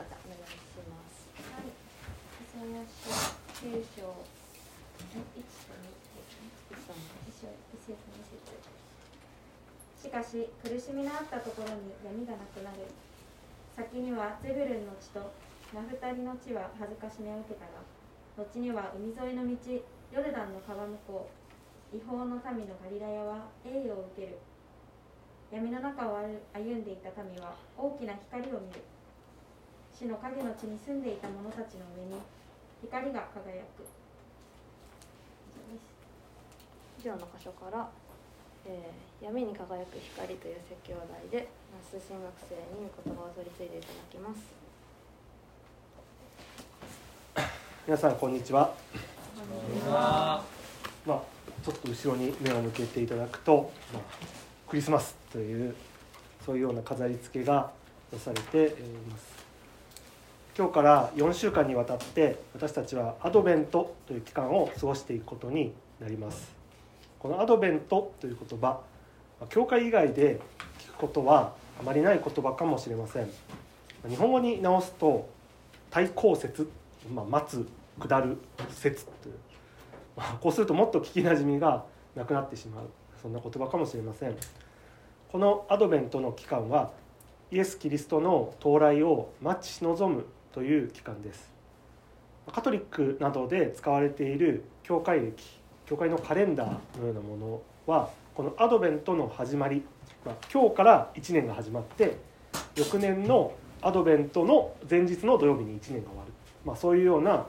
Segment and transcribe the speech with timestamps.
[0.00, 1.28] 方お願いします。
[1.52, 1.68] はい。
[1.68, 3.12] イザヤ書
[3.68, 4.24] 9章
[4.96, 5.68] 1と2です。
[7.44, 8.48] ね1節2節
[10.00, 12.88] しかし苦しみのあったところに闇がなくなる
[13.76, 15.20] 先にはゼブルンの地と
[15.76, 17.84] ナフタリの地は恥ずかしめを受けたが
[18.40, 19.52] 後には海沿いの道
[20.16, 21.28] ヨルダンの川向こ
[21.92, 24.40] う違法の民のガリラヤは栄誉を受ける
[25.52, 26.96] 闇の中を歩んでい。
[26.96, 28.80] た民は大きな光を見る
[30.00, 32.16] 死の影の地に住んでいた者たちの上に
[32.80, 33.84] 光が輝く。
[36.98, 37.86] 以上の箇所から、
[38.64, 41.50] えー、闇に輝く光という説教題で
[41.92, 44.40] 那須新学生に言葉を取り継いでいただきます。
[47.86, 48.72] 皆さんこんにちは。
[51.06, 51.22] まあ
[51.62, 54.02] ちょっと後ろに目を向けていただくと、まあ、
[54.66, 55.74] クリスマスという
[56.46, 57.70] そういうような飾り付けが
[58.10, 59.39] なされています
[60.60, 66.52] 今日から4週間にわたって私たちはアドベントという期間を過ごしていくことになります。
[67.18, 68.78] このアドベントという言葉
[69.48, 70.38] 教会以外で
[70.80, 73.30] 聞くことはあまりない言葉かもしれません。
[74.06, 75.30] 日本語に直すと
[75.88, 76.70] 対抗節、
[77.10, 77.66] まあ、待つ
[77.98, 78.36] 下る
[78.68, 79.34] 説という、
[80.14, 82.84] まあ、こうするともっと聞きなじみがなくなってしまう。
[83.22, 84.36] そんな言葉かもしれません。
[85.32, 86.90] このアドベントの期間は
[87.50, 91.50] イエス・キリストの到来を待ち望むという期間です。
[92.52, 99.82] カトリックなどで使われている教会歴教会のカレンダーのようなものはこのアドベントの始まり、
[100.24, 102.16] まあ、今日から1年が始まって
[102.76, 106.32] 翌年のアドベントの前日の土曜日に1年が終わる、
[106.64, 107.44] まあ、そういうような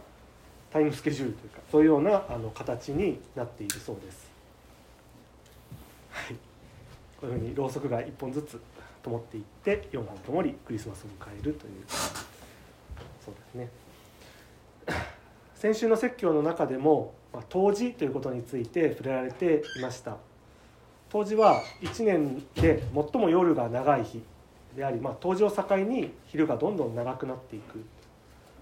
[0.72, 4.32] タイムスケジュールというかそういうようなあの形になっているそうです。
[6.10, 6.36] はい、
[7.20, 8.60] こういうふうにろうそくが1本ずつ
[9.04, 12.31] 灯っていって4本ともにクリスマスを迎えるという。
[13.24, 13.70] そうですね。
[15.56, 17.14] 先週の説教の中でも、
[17.50, 20.18] 冬至ということについて触れられていました。
[21.10, 24.22] 冬至は1年で最も夜が長い日
[24.76, 27.84] であり、まあ、冬至を境に昼がどんどん長くなっていく。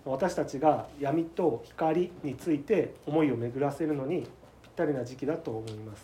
[0.06, 4.24] 私たちが闇と光について思いを巡らせるのに
[4.64, 6.04] ぴったりな時期だと思います。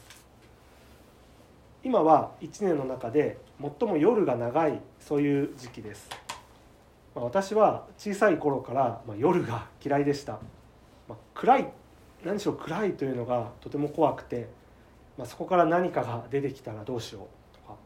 [1.83, 3.37] 今は1年の中で
[3.79, 6.24] 最も夜が長いそういう時期です。
[7.21, 10.33] 私は小さい頃からまあ夜が嫌いでした。
[11.07, 11.67] まあ暗い
[12.25, 14.49] 何しろ暗いというのがとても怖くて
[15.17, 17.77] まあそこから何かが出てきたらどうしようとか、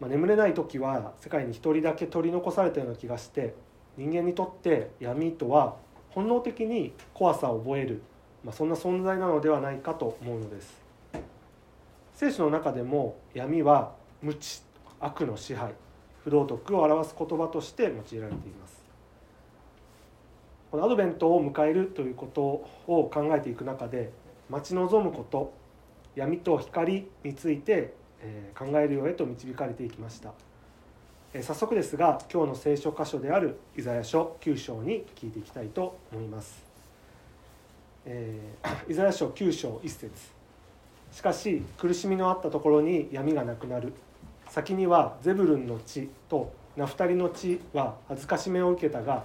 [0.00, 3.54] まあ、眠れない時は世界に一人だけ取り残されたような気がして
[3.96, 5.76] 人間にとって闇とは
[6.10, 8.02] 本能的に怖さを覚える、
[8.42, 10.82] まあ、そんな存在なのではないかと思うのです。
[12.14, 14.62] 聖書の中でも闇は無知
[15.00, 15.74] 悪の支配
[16.24, 18.20] 不道徳を表す言葉として用いられてい
[18.52, 18.82] ます。
[20.70, 24.10] このアドベントを迎えるということを考えていく中で
[24.50, 25.52] 待ち望むこと
[26.16, 27.94] 闇と光について
[28.58, 30.32] 考えるようへと導かれていきました。
[31.42, 36.64] 早速ですが今日の聖書箇所であるイザヤ書9章に聞いていきたいと思います、
[38.06, 40.10] えー、 イザヤ書9章1節。
[41.10, 43.92] しかし苦しみのあったところに闇がなくなる。
[44.48, 49.24] 先にはゼブルンの地とナフタリの地は恥ずかしめを受けたが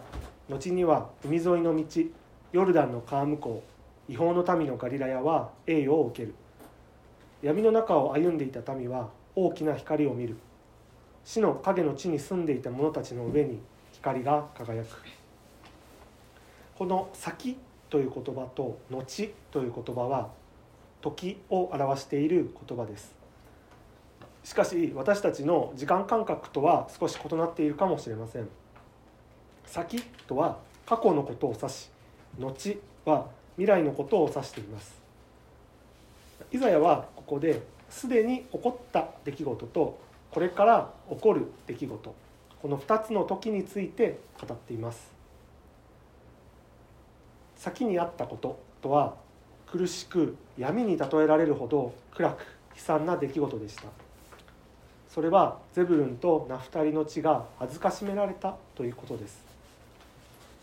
[0.49, 1.83] 後には海沿いの道
[2.51, 3.63] ヨルダンの川向こ
[4.09, 6.33] う違法の民のガリラヤは栄誉を受ける。
[7.43, 10.35] 闇の中を歩んでいた民は大きな光を見る。
[11.23, 13.59] 死の影の地に住んでいた者たちの上に
[13.93, 15.03] 光が輝く。
[16.75, 17.55] この「先」
[17.91, 20.31] という言葉と「後」という言葉は
[21.01, 23.18] 時を表している言葉です。
[24.43, 28.47] しかし私たちの時間感覚とは少し異なっているかもしれません。
[29.65, 31.89] 先とは過去のことを指し
[32.39, 34.97] 後は未来のことを指しています。
[36.51, 39.99] イザヤはここですでに起こった出来事と
[40.31, 42.15] これから起こる出来事
[42.61, 45.11] この2つの時について語っています。
[47.55, 49.15] 先にあったこととは
[49.67, 52.45] 苦しく闇に例えられるほど暗く悲
[52.77, 53.83] 惨な出来事でした。
[55.13, 59.49] それはゼブルンとナフタリの地が恥ずかしめられたということです。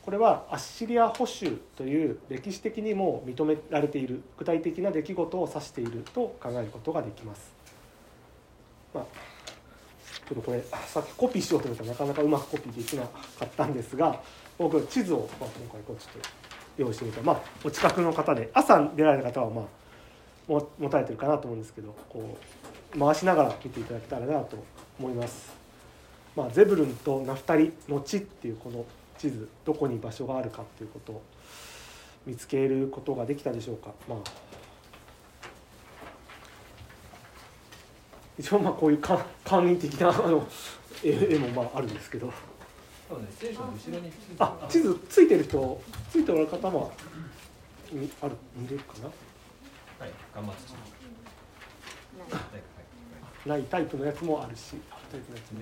[0.07, 7.53] これはアッシリア保守という歴史的にも認められている具体的な出来事を指していると考えることができます、
[8.95, 9.05] まあ、
[10.29, 13.09] ちょっとこれさっきコピーしようと思ったらなかなかうまくコピーできなか
[13.45, 14.21] ったんですが
[14.57, 16.29] 僕地図を、まあ、今回こうちょっと
[16.79, 17.21] 用意してみた。
[17.23, 19.65] まあお近くの方で朝出られた方はまあ
[20.79, 22.66] 持たれてるかなと思うんですけどこう
[22.99, 24.57] 回しながら見ていただけたらなと
[24.99, 25.55] 思います。
[26.35, 28.85] まあ、ゼブルンとナフタリの地っていうこの
[29.17, 31.23] 地図どこに場所があるかっていうことを
[32.27, 33.93] 見つけることができたでしょうか。
[34.09, 34.19] まあ
[38.39, 39.25] 一応まあこういう簡
[39.71, 40.47] 易的なあの
[41.03, 42.33] 絵もまああるんですけど。
[44.39, 45.81] あ地図ついてる人
[46.11, 46.93] ついておられる方も
[47.93, 49.11] みある見れるかなは
[50.07, 52.76] い、頑張って。
[53.47, 54.77] ないタイプのやつもあるし
[55.11, 55.61] タイプのやつも。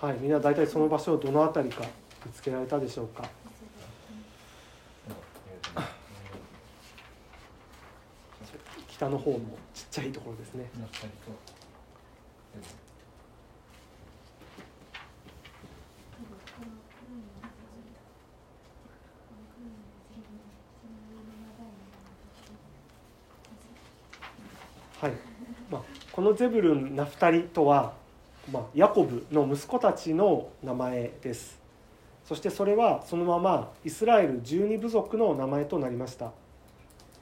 [0.00, 1.84] はいみんな大体その場所をどの辺りか
[2.24, 3.28] 見つけられたでしょうか。
[8.88, 9.38] 北の方の
[9.72, 10.70] ちっちゃいところですね
[25.00, 25.12] はい
[25.70, 25.82] まあ、
[26.12, 27.92] このゼブルン・ナフタリとは、
[28.50, 31.60] まあ、ヤコブの息子たちの名前です。
[32.24, 36.32] そしてそれはそのままイスラエル12部族の名前となりました。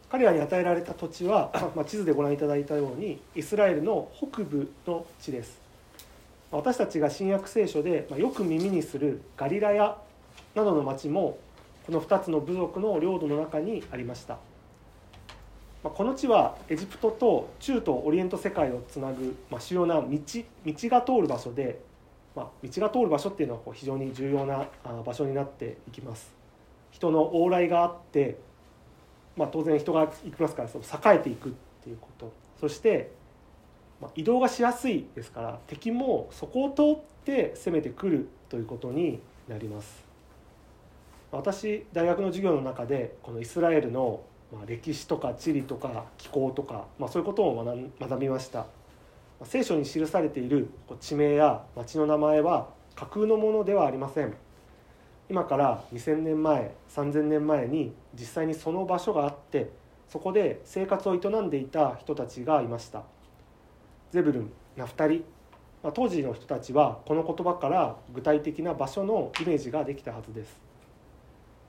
[0.08, 5.58] 彼らに与えられた土地は、まあ、地図でご覧いただいたようにイスラエルの北部の地です。
[6.52, 9.98] 私たちが新約聖書でまよく耳にするガリラヤ
[10.54, 11.38] などの町も
[11.86, 14.38] この2つの部族の領土の中にありました。
[15.82, 20.18] まあこの地はエジプトと中東オリエント世界をつなぐ、まあ、主要な道道
[20.66, 21.80] が通る場所で、
[22.34, 24.66] まあ、道が通る場所っていうのはこう非常に重要な
[25.04, 26.32] 場所になっていきます。
[26.90, 28.38] 人の往来があって、
[29.36, 31.52] まあ、当然人が行きますからその栄えていくっ
[31.84, 32.32] ていうこと。
[32.60, 33.12] そして、
[34.00, 40.04] まあ、移動がしやすいですから敵もそこを通って攻めてくるということになります。
[41.30, 44.22] 私大学の授業の中でこのイスラエルの
[44.52, 48.60] まあ歴史とか地理とか気候とか、まあ、そういうことを学学びました。
[48.60, 48.66] ま
[49.42, 54.34] あ聖書に記されているこう地名や町の名前は架空のものではありません。
[55.30, 59.70] 今から2000年前3000年前に実際にその場所があって
[60.08, 63.02] そこで生活を営んでいた人たちがいました。
[64.10, 65.24] ゼブルンナフタリ
[65.82, 70.67] まあ当時の人たちはこの言葉から具体的な場所のイメージができたはずです。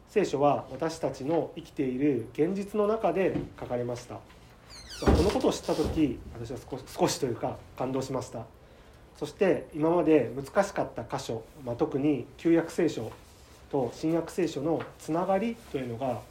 [0.09, 4.15] 聖書は私たちの生きている現実の中で書かれました。
[5.05, 8.45] まこのことを知った時私は少し少しというか感動しました。
[9.17, 13.11] そして今まで難しかった箇所、まあ、特に旧約聖書
[13.69, 16.21] と新約聖書のつながりというのが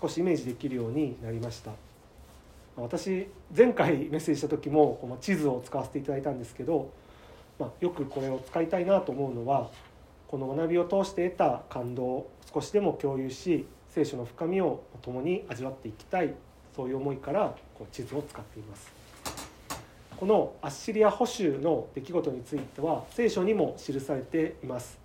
[0.00, 1.72] 少しイメージできるようになりました。
[2.76, 6.90] 私前回メッセージした時もこの地図を使わせていただいたんですけど、
[7.58, 9.68] まあ、よくこれを使いたいなと思うのは
[10.36, 16.34] この学びを通して得た感動を少しでも共有し聖書の深みを共に味わっていきたい
[16.76, 18.92] そういう思いからこう地図を使っています。
[20.14, 24.98] このアッシリア捕囚の出来事については聖書にも記されています。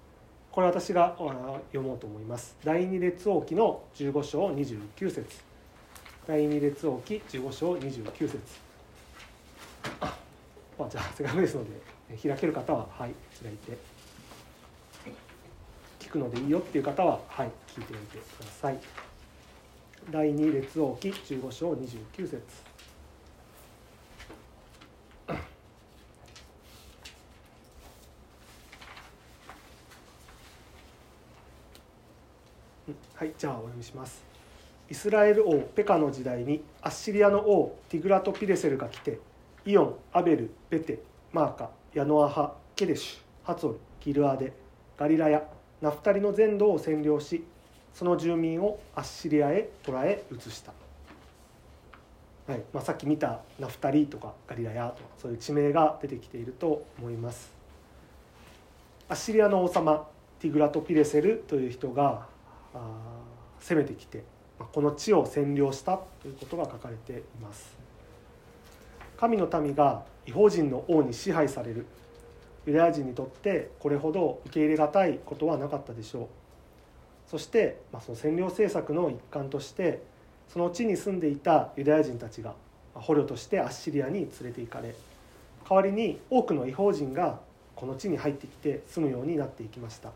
[0.52, 2.58] これ私が読もうと思います。
[2.66, 5.26] 第二列王記の15章29節。
[6.28, 8.38] 第二列王記15章29節。
[10.02, 10.14] あ
[10.78, 11.70] まあじゃあせっかくですので
[12.22, 13.91] 開ける方ははい開いて。
[16.02, 18.80] 聞くのでいいよっていう方ははい聞いてみてください。
[20.10, 22.42] 第二列王記15章29節。
[33.14, 34.24] はいじゃあお読みします。
[34.90, 39.20] イスラエル王ペカの時代にアッシリアの王ティグラト・ピレセルが来て
[39.66, 44.52] イオンアベルベテマーカヤノアハケデシュハツォルギルアデ
[44.98, 47.44] ガリラヤナフタリの全土を占領し
[47.94, 50.72] その住民をアッシリアへ捕らえ移した、
[52.48, 52.62] はい。
[52.74, 57.52] まあ、さっき見たナフタリとかガリラヤとかそういう地名が出てきていると思います。
[59.10, 60.08] アッシリアの王様
[60.40, 62.26] ティグラト・ピレセルという人が
[62.74, 64.24] あー攻めてきて
[64.58, 67.76] まあこの地を占領したということが書かれています。
[69.18, 71.86] 神の民が違法人の王に支配される。
[72.66, 76.28] ユダヤ人にとってこれほど受け入れがたいことはなかったでしょう。
[77.30, 80.02] そして、まあ、その占領政策の一環として
[80.50, 82.54] その地に住んでいたユダヤ人たちが
[82.94, 84.94] 捕虜としてアッシリアに連れて行かれ
[85.70, 87.40] 代わりに多くの違法人が
[87.74, 90.10] この地に入ってきて住むようになっていきました、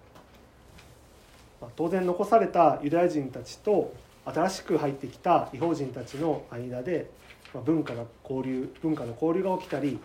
[1.62, 3.94] まあ当然残されたユダヤ人たちと
[4.26, 7.10] 新しく入ってきた違法人たちの間で
[7.54, 10.00] まあ文化の交流文化の交流が起きたり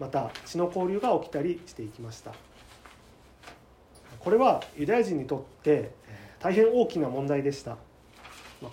[0.00, 2.32] また血の交流が起きたりしていきました。
[4.18, 5.90] これはユダヤ人にとって
[6.40, 7.76] 大変大きな問題でした、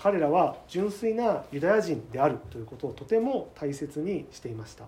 [0.01, 4.85] 彼らは純粋なユダヤ人であるということをとても大切にしていました、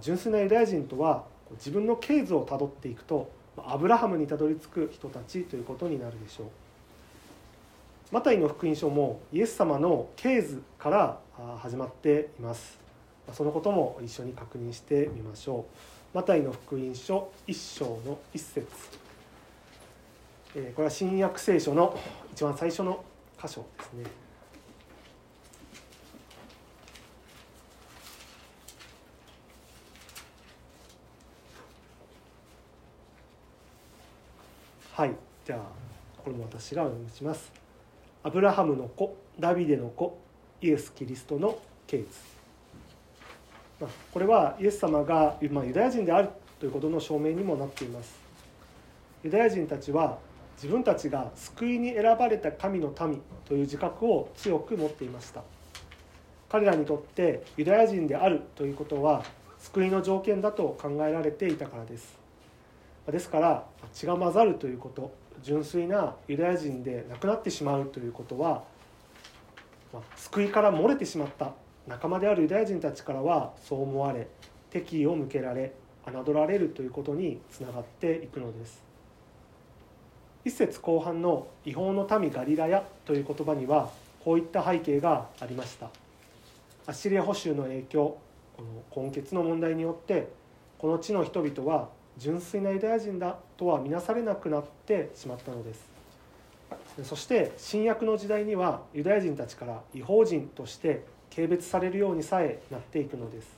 [0.00, 6.46] 純粋なユダヤ人とは自分の経図をたどっていくとアブラハムにたどり着く人たちということになるでしょう。
[8.10, 11.18] マタイの福音書もイエス様の経図から
[11.58, 12.78] 始まっています。
[13.32, 15.66] そのことも一緒に確認してみましょ
[16.14, 16.16] う。
[16.16, 18.66] マタイの福音書1章の1節。
[20.74, 21.96] これは新約聖書の
[22.32, 23.04] 一番最初の
[23.40, 24.04] 箇所ですね。
[34.92, 35.14] はい
[35.46, 35.60] じゃあ
[36.24, 37.52] これも私がお読みします。
[38.24, 40.18] アブラハムの子ダビデの子
[40.60, 41.56] イエス・キリストの
[41.86, 42.06] 系図、
[44.12, 48.18] これはイエス様が、ま、ユダヤ人であるということの証明にもなっています。
[49.22, 50.18] ユダヤ人たちは
[50.56, 55.42] 自分たちが救いに選ばれた神の民という自覚を強く持っていました。
[56.48, 59.22] 彼らにとってユダヤ人であるということは
[59.58, 62.18] 救いの条件だと考えられていたからです。
[63.06, 68.64] ですから血が混ざるということ純粋なユダヤ人でなくなってしまうということは、
[69.92, 71.52] ま、救いから漏れてしまった
[71.88, 74.28] 仲間であるユダヤ人たちからはそう思われ
[74.70, 75.72] 敵意を向けられ
[76.06, 78.82] 侮られるということにつながっていくのです。
[80.44, 83.90] 一節後半の「違法の民ガリラヤ」という言葉には
[84.24, 85.90] こういった背景がありました。
[86.86, 88.16] アッシリア保守の影響
[88.90, 90.28] この根血の問題によって
[90.78, 95.88] この地の人々は純粋なユダヤ人だとは見なされなくなってしまったのです。
[97.02, 101.04] そして新約の時代にはユダヤ人たちから違法人として
[101.34, 103.56] 軽蔑されるようにさえなっていくのです。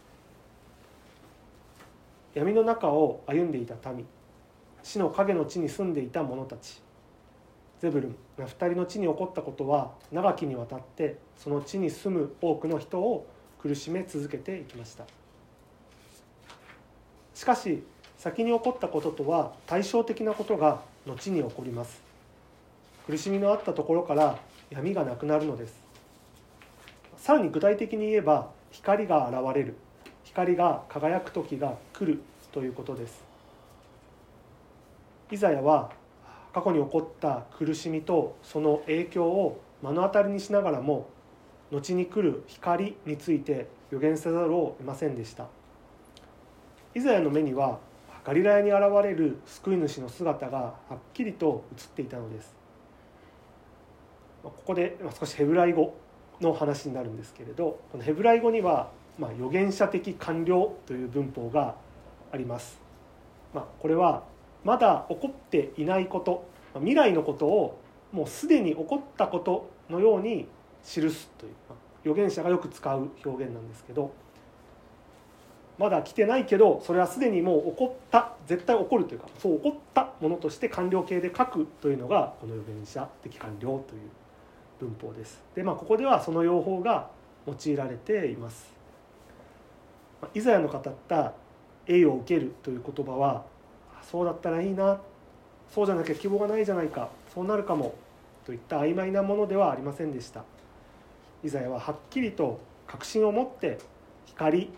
[2.34, 4.06] 闇の中を歩んでいた民
[4.82, 6.80] 死の影の地に住んでいた者たち。
[7.80, 13.26] ゼブルンナフタリの地に起こったことは長きにわたってその地に住む多くの人を
[13.58, 15.04] 苦しめ続けていきました。
[17.34, 17.82] しかし
[18.18, 22.02] 先に起こったこととは対照的なことが後に起こります。
[23.06, 25.89] 苦しみのあったところから闇がなくなるのです。
[27.30, 29.76] さらに具体的に言えば光が現れる。
[30.24, 32.20] 光が輝く時が来る
[32.50, 33.22] ということです。
[35.30, 35.92] イザヤは
[36.52, 41.06] 過去に起こった苦しみとその影響を目の当たりにしながらも
[41.70, 45.46] 後に来る光について予言せざるを得ませんでした。
[46.96, 47.78] イザヤの目には
[48.24, 52.52] ガリラヤに現れる救い主の姿がはっきりと映っていたのです。
[54.42, 55.94] ここで少しヘブライ語。
[56.40, 61.76] の話になるんですけれどこのヘブライ語には、まあ、預言者的完了という文法が
[62.32, 62.80] あります、
[63.54, 64.24] まあ、これは
[64.64, 67.80] まだ起こっていないこと未来のことを
[68.12, 70.46] もうすでに起こったことのように
[70.84, 74.12] 記すという、まあ、預言者がよく使う表現なんですけど
[75.78, 84.10] まだ来てないけどそれはすでにもう起こった絶対起こるというかそう起こったものとして完了形で書くというのがこの預言者的完了という
[84.80, 85.42] 文法です。
[85.54, 87.10] でまあここではその用法が
[87.46, 88.72] 用いられています。
[90.34, 91.32] イザヤの語った
[91.86, 93.44] 「栄を受ける」という言葉は
[94.02, 95.00] そうだったらいいな
[95.70, 97.94] そうじゃなきゃ希望がないじゃないかそうなるかも
[98.44, 100.44] といった曖昧なものではありませんでした。
[101.42, 103.78] イザヤははっきりと確信を持って
[104.26, 104.70] 光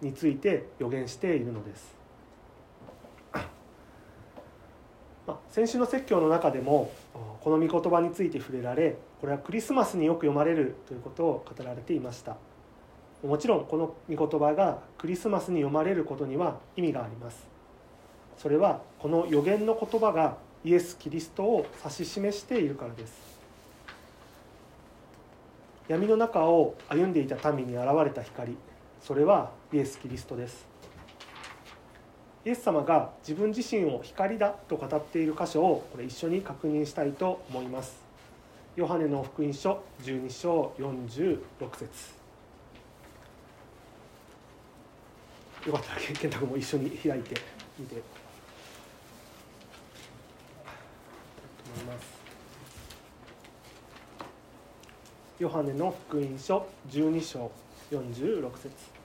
[0.00, 1.94] について予言しているのです。
[5.24, 6.90] まあ、先週の説教の中でも
[7.42, 12.36] この御言葉について触れられこれはクリスマスによく読まれるということを語られていました。
[13.24, 17.46] もちろんこの御言葉がクリスマスに読まれることには意味があります。
[18.36, 23.12] それはこの予言の言葉がイエス・キリストを指し示しているからです。
[25.88, 28.56] 闇の中を歩んでいた民に現れた光。
[29.00, 30.71] それはイエス・キリストです。
[32.44, 38.02] イエス様が自分自身を光だと語っている箇所をこれ一緒に確認したいと思います。
[38.74, 41.38] ヨハネの福音書12章46
[41.76, 42.22] 節。
[45.66, 47.40] よかったら健太君も一緒に開いて
[47.78, 48.02] みて。
[51.74, 52.22] 思います。
[55.38, 57.50] ヨハネの福音書12章
[57.90, 59.01] 46節。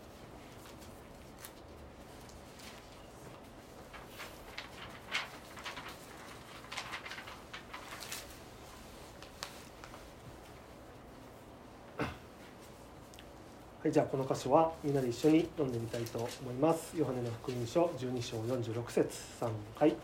[13.87, 16.93] はい、じゃあこの箇所はみんなで一緒に読んでみたいと思います。
[16.97, 19.47] ヨハネの福音書12章46節3
[19.79, 19.95] はい。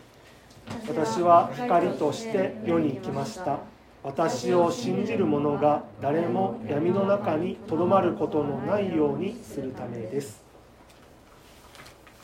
[0.88, 3.58] 私は光として世に来ました。
[4.02, 10.42] 私を信じる者が誰も闇の中にとどまることのないようにするためです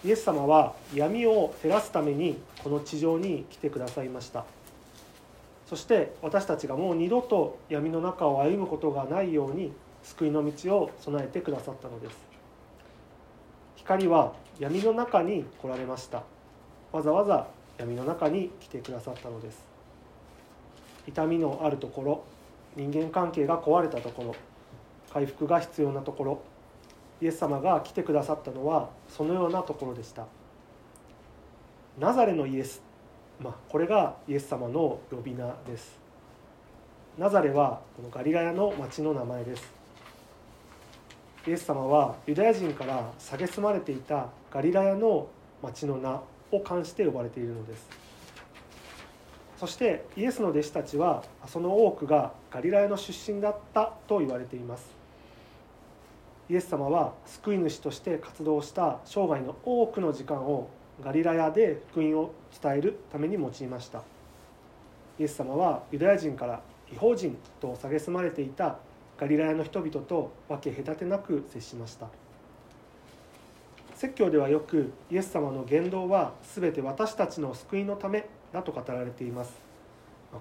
[0.04, 4.44] イエス様は闇を照らすためにこの地上に来てくださいました
[5.66, 12.16] そして私たちがもう二度と闇の中を歩むことがないように救いの道を備えてくださったのです。
[13.76, 16.22] 光は闇の中に来られました。
[16.92, 17.46] わざわざ
[17.78, 19.64] 闇の中に来てくださったのです。
[21.06, 22.24] 痛みのあるところ
[22.76, 24.34] 人間関係が壊れたところ
[25.12, 26.42] 回復が必要なところ
[27.20, 30.26] イエス様が来てくださったのはそのようなところでした。
[31.98, 32.82] ナザレのイエス、
[33.40, 35.98] まあ、これがイエス様の呼び名です。
[37.18, 39.79] ナザレはこのガリラヤの町の名前です。
[41.46, 45.26] イエス様はユダヤ人から蔑まれていたガリラヤの
[45.62, 46.20] 町の名
[46.52, 47.88] を冠して呼ばれているのです。
[49.58, 54.90] そしてイエスの弟子たちはその多くがガリラヤの出身だったと言われています。
[56.50, 60.68] イエス様は救い主として活動した生涯の多くの時間を
[61.02, 64.02] ガリラヤで福音を伝えるために用いました。
[65.18, 66.60] イエス様はユダヤ人から
[66.92, 68.78] 違法人と蔑まれていた
[69.20, 72.08] ガリラヤの人々と分け隔てなく接しました。
[73.94, 79.52] 説教ではよくイエス様の言動は全て私たちの救いのためだと語られています。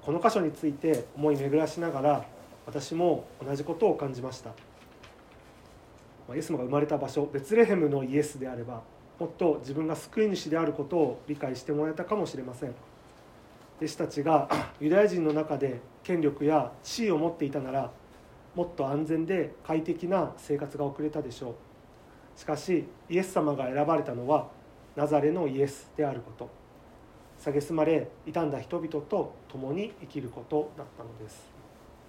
[0.01, 2.25] この箇所について思い巡らしながら
[2.65, 4.51] 私も同じことを感じました。
[6.33, 8.81] イエス様が生まれた場所ベツレヘムのイエスであれば
[9.19, 12.73] もっと自分が救い主であることを理解してもらえたかもしれません。
[13.79, 14.47] 弟子たちが
[14.79, 17.91] ユダヤ人の中で権力や地位を持っていたなら
[18.55, 21.55] もっと安全で快適な生活が送れたでしょう。
[22.39, 24.47] しかしイエス様が選ばれたのは
[24.95, 26.49] ナザレのイエスであること。
[27.41, 31.47] 蔑まれ傷んだ人々と共に生きることだったのです。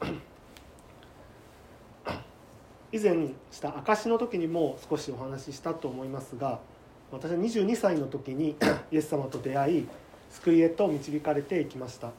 [2.92, 6.58] 以前した証の時にも少しお話ししたと思いますが
[7.12, 8.56] 私は22歳の時に
[8.90, 9.88] イエス様と出会い
[10.30, 12.10] 救いへと導かれていきました。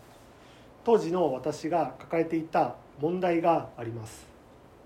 [0.83, 4.25] 当時の私が抱えていた問題があります、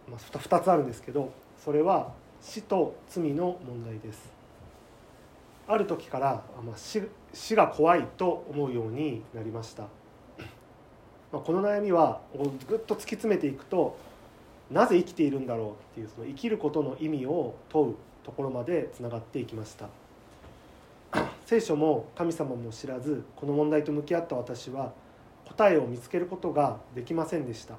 [0.10, 1.32] まあ、2つあるんですけど
[1.64, 4.36] それは死と罪の問題です。
[5.68, 7.02] ある時から、まあ、死
[7.34, 9.84] 死が怖いと思うようになりました、
[11.34, 12.22] まあ、この悩みは
[12.68, 13.98] ぐっと突き詰めていくと
[14.72, 19.90] なぜ生きているんだろうっていうその生きることの意味を問うところまでつながっていきました。
[21.46, 24.94] 聖書も神様も知らずこの問題と向き合った私は
[25.46, 27.76] 答えを見つけることができませんでした。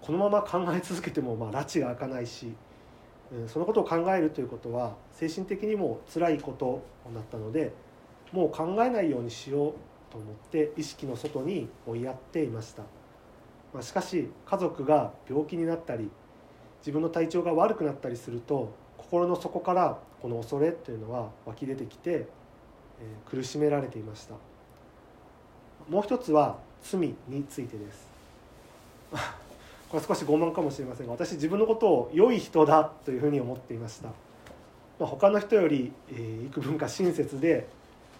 [0.00, 2.52] このまま考え続けてもまあ拉致が開かないし
[3.32, 6.82] うんそのことを考えるということは精神的にも辛いこと
[7.12, 7.72] だったので
[8.32, 9.74] もう考えないようにしよう
[10.10, 12.82] と思って意識の外に追いやっていました、
[13.72, 16.10] まあ、しかし家族が病気になったり
[16.80, 22.26] 自分の体調が悪くなったりすると心の底からこの恐れというのは湧き出てきて、え
[23.26, 24.34] 苦しめられていました。
[25.88, 28.08] もう一つは罪についてです。
[29.94, 34.14] これ少し傲慢かもしれませんが私自分のことを良い人だというふうに思っていました、ま
[35.02, 37.68] あ、他の人より、えー、幾分か親切で、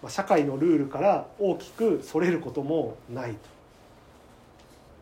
[0.01, 3.35] まあ、社会のルールから大きくそれることもない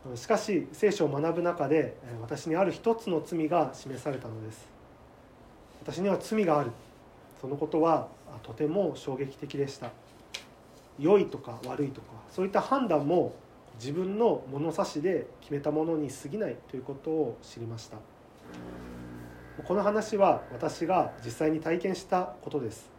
[0.03, 0.17] と。
[0.17, 4.67] しかし聖書を学ぶ中で私にある一つの罪が示されたのです。
[5.83, 6.71] 私には罪がある。
[7.39, 8.07] そのことは
[8.41, 9.91] とても衝撃的でした。
[10.99, 13.35] 良いとか悪いとかそういった判断も
[13.75, 17.97] 自分の物差しで決めたものに過ぎないということを知りました。
[19.65, 22.89] この話は私が実際に体験したことです。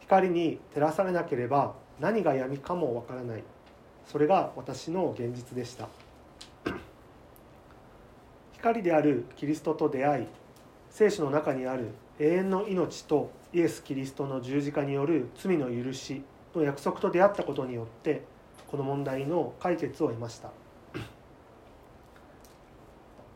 [0.00, 3.44] 光に照らされなければ何が闇かもわからない。
[4.06, 5.88] それが私の現実でした。
[8.52, 10.26] 光であるキリストと出会い
[10.90, 16.22] 聖書の中にある永遠の命とイエス・キリストの十字架による罪の許し
[16.54, 18.22] の約束と出会ったことによって
[18.70, 20.50] この問題の解決を得ました。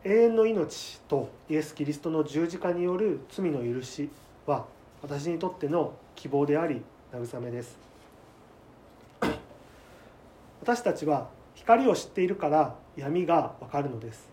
[0.05, 4.09] 永遠の命とイエス・キリストの十字架による罪の許し
[4.45, 4.65] は
[5.01, 6.81] 私にとっての希望であり
[7.13, 7.77] 慰めです。
[10.61, 14.29] 私たちは光を知っているから闇がわかるのです。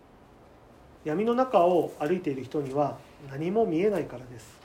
[1.05, 2.97] 闇の中を歩いている人には
[3.29, 4.57] 何も見えないからです。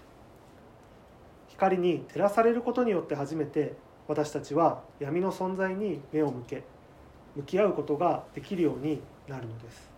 [1.47, 3.73] 光に照らされることによって初めて
[4.07, 6.63] 私たちは闇の存在に目を向け
[7.35, 9.89] 向き合うことができるようになるのです。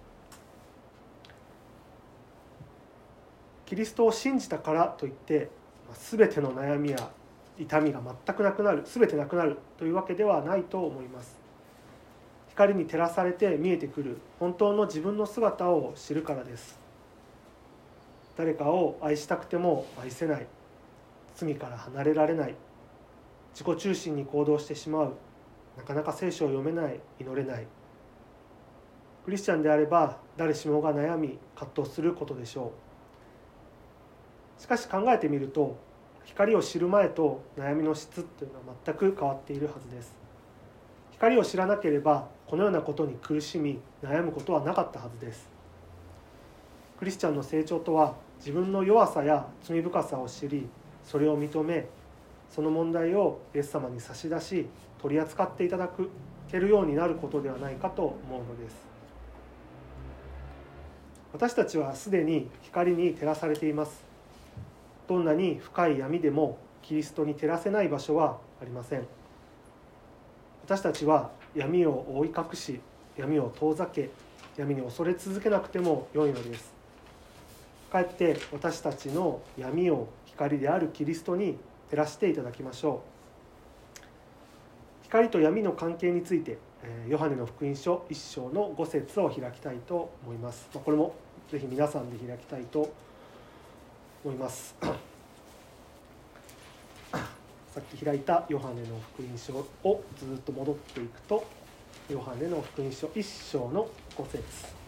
[3.66, 5.50] キリストを信じたからといって
[5.94, 7.10] 全ての悩みや
[7.58, 11.38] 痛みが全くなくなる全てなくなるというわけではないと思います。
[12.50, 16.80] 光に照らされて見えてくる本当の自分の姿を知るからです。
[18.36, 20.48] 誰かを愛したくても愛せない。
[21.36, 22.56] 罪から離れられない。
[23.60, 25.16] 自己中心に行動してしまう。
[25.76, 27.02] なかなか聖書を読めない。
[27.20, 27.68] 祈れない。
[29.26, 32.72] クリスチャンであれば誰しもが悩み葛藤することでしょ
[34.58, 34.62] う。
[34.62, 35.78] しかし考えてみると
[36.24, 40.16] 光を知る前と悩みの質というのは全く変わっているはずです。
[41.12, 45.50] 光を知らなければこのようなことに苦しみ悩むことはなかったはずです。
[46.98, 50.70] クリスチャンの成長とは自分の弱さや罪深さを知り
[51.04, 51.86] それを認め
[52.50, 54.68] その問題をイエス様に差し出し
[55.02, 55.90] 取り扱っていただ
[56.50, 58.76] けるようになることではないかと思うのです。
[61.32, 64.04] 私たちはすでに光に照らされています。
[65.08, 69.06] どんなに深い闇でもキリストに照らせない場所はありません。
[70.66, 72.80] 私たちは闇を覆い隠し
[73.18, 74.10] 闇を遠ざけ
[74.58, 76.74] 闇に恐れ続けなくても良いのです。
[77.92, 81.58] かえって私たちの闇を光であるキリストに
[81.90, 83.20] 照らしていただきましょう。
[85.04, 86.60] 光と闇の関係について
[87.08, 90.70] ヨハネの福音書1章の5節を開きたいと思います。
[90.72, 91.16] これも
[91.52, 92.94] ぜひ皆さんで開きたいと
[94.24, 94.76] 思います。
[97.12, 101.44] さっき開いたヨハネの福音書をずっと戻っていくと
[102.10, 104.79] ヨハネの福音書1章の5節。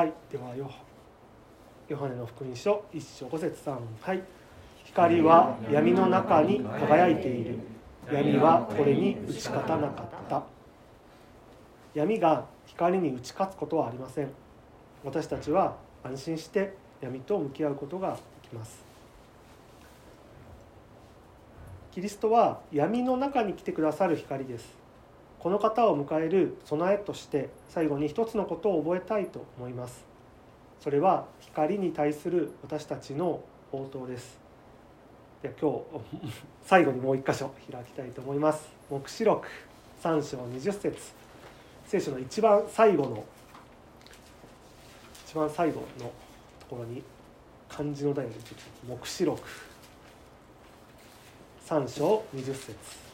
[0.00, 0.14] はい。
[0.32, 0.70] ではヨ
[1.86, 4.22] ヨハネの福音書1章5節3はい
[4.86, 7.58] 光は闇の中に輝いている。
[8.10, 10.42] 闇はこれに打ち勝たなかった。
[11.92, 14.30] 闇が光に打ち勝つことはありません。
[15.04, 18.82] 私たちは安心して闇と向き合うことができます。
[21.92, 24.79] キリストは闇の中に来てくださる光です。
[25.40, 30.04] この方を迎える備えとして最後に一つのことを覚えたいと思います。
[30.80, 33.40] それは光に対する私たちの
[33.72, 34.38] 応答です。
[35.42, 35.84] で今日
[36.62, 38.68] 最後にもう一箇所開きたいと思います。
[38.90, 39.48] 黙示録
[40.02, 40.96] 3章20節。
[41.86, 43.24] 聖書の一番最後の
[45.26, 46.12] 一番最後の
[46.60, 47.02] ところに
[47.68, 49.42] 漢字の題を出てき黙示録
[51.66, 53.10] 3章20節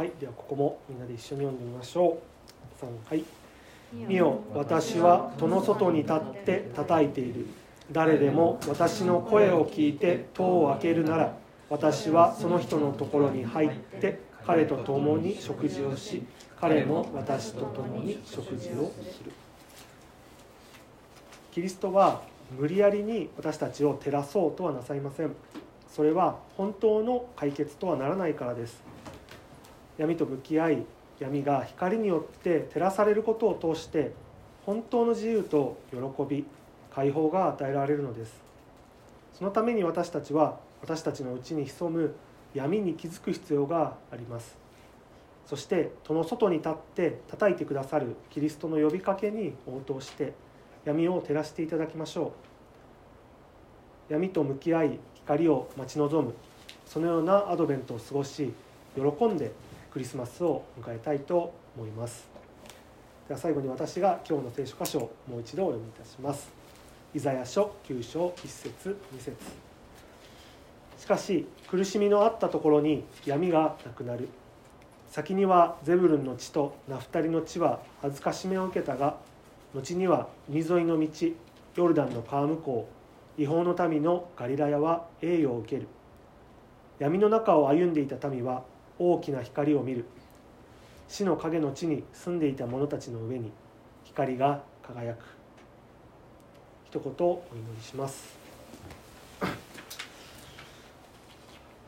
[0.00, 2.18] はい、ではここもみんなで一緒に読んでみましょ
[2.80, 2.84] う。
[2.84, 3.24] 3はい。
[3.92, 7.46] 見よ、私は戸の外に立って叩いている。
[7.92, 11.36] 誰でも私の声を聞いて戸を開けるなら、
[11.68, 16.24] 私はその人のところに入って彼と共に食事をし、
[16.60, 19.30] 彼も私と共に食事をする。
[21.52, 22.22] キリストは
[22.58, 25.30] 無理やりに私たちを照らそうとはなさいません。
[25.88, 28.82] それは本当の解決とはならないからです。
[29.98, 30.86] 闇と向き合い
[31.18, 34.12] 闇が光によって照らされることを通して
[34.64, 36.44] 本当の自由と喜び
[36.94, 38.32] 解放が与えられるのです。
[39.34, 42.14] そのために私たちは私たちのうちに潜む
[42.54, 44.56] 闇に気づく必要があります。
[45.46, 50.32] そして戸の外に立って叩いてくださるキリストの呼びかけに応答して
[50.84, 52.32] 闇を照らしていただきましょ
[54.08, 54.12] う。
[54.12, 56.34] 闇と向き合い光を待ち望む
[56.86, 58.52] そのようなアドベントを過ごし
[58.96, 59.52] 喜んで
[59.92, 62.28] クリスマスを迎えたいと思います。
[63.26, 66.48] では最後に私が今日の聖書箇所をもう一度お読みいたします。
[67.12, 69.36] イザヤ書9章1節2節。
[70.96, 74.28] しかし苦しみのあったところに闇がなくなる。
[75.08, 79.16] 先にはゼブルンの地とナフタリの地は恥ずかしめを受けたが
[79.74, 81.08] 後には海沿いの道
[81.74, 82.88] ヨルダンの川向こ
[83.38, 85.88] う違法の民のガリラヤは栄誉を受ける。
[87.00, 88.62] 闇の中を歩んでいた民は
[89.02, 90.04] 大きな光を見る。
[91.08, 93.50] 死の影の地に住んでいた者たちの上に
[94.04, 95.24] 光が輝く。
[96.84, 98.38] 一言お祈りします。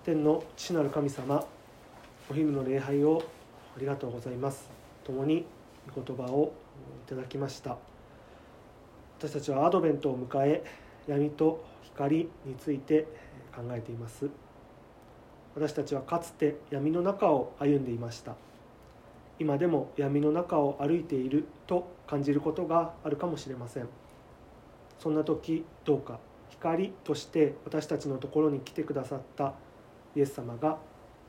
[0.04, 1.44] 天の父なる神様
[2.30, 3.22] お昼の礼拝を
[3.76, 4.70] ありがとうございます。
[5.04, 5.44] 共に
[5.94, 6.54] 御言葉を
[7.06, 7.76] いただきました。
[9.18, 10.64] 私たちはアドベントを迎え
[11.06, 13.06] 闇と光について
[13.54, 14.30] 考えています。
[15.54, 18.34] 私たちはかつて闇の中を歩んでいました。
[19.38, 23.88] 今でも闇の中を歩いていると感じることがあるかもしれません。
[24.98, 29.54] そんな時どうか光として私たちのところに来てくださった
[30.14, 30.78] イエス様が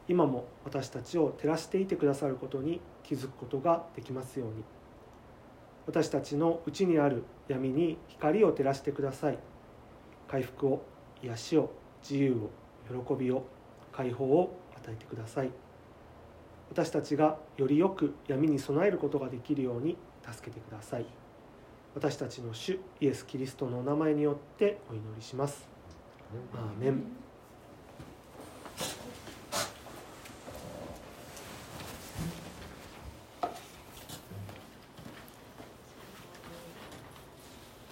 [0.08, 4.64] 今も私たちを照らしていてくださることに気づくことができますように。
[5.86, 9.40] 私たちの内にある闇に光を照らしてください。
[10.28, 10.82] 回復を
[11.22, 13.46] 癒しを自由を喜びを
[13.96, 15.52] 解放を与えてください。
[16.70, 19.98] 私たちがよりよく闇に備えることができるように
[20.30, 21.06] 助けてください。
[21.96, 25.68] 私たちの主イエス・キリストのお名前によってお祈りします。
[26.54, 27.23] アーメン